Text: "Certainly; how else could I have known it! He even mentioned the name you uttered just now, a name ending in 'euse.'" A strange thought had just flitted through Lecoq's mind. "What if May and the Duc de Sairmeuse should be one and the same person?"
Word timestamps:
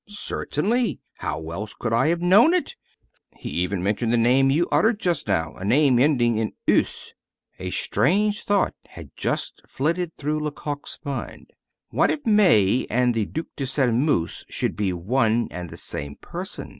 "Certainly; 0.07 0.99
how 1.17 1.51
else 1.51 1.75
could 1.75 1.93
I 1.93 2.07
have 2.07 2.21
known 2.21 2.55
it! 2.55 2.75
He 3.37 3.49
even 3.51 3.83
mentioned 3.83 4.11
the 4.11 4.17
name 4.17 4.49
you 4.49 4.67
uttered 4.71 4.99
just 4.99 5.27
now, 5.27 5.53
a 5.53 5.63
name 5.63 5.99
ending 5.99 6.37
in 6.37 6.53
'euse.'" 6.67 7.13
A 7.59 7.69
strange 7.69 8.41
thought 8.43 8.73
had 8.87 9.11
just 9.15 9.61
flitted 9.67 10.17
through 10.17 10.39
Lecoq's 10.39 10.97
mind. 11.03 11.51
"What 11.91 12.09
if 12.09 12.25
May 12.25 12.87
and 12.89 13.13
the 13.13 13.27
Duc 13.27 13.45
de 13.55 13.67
Sairmeuse 13.67 14.43
should 14.49 14.75
be 14.75 14.91
one 14.91 15.47
and 15.51 15.69
the 15.69 15.77
same 15.77 16.15
person?" 16.15 16.69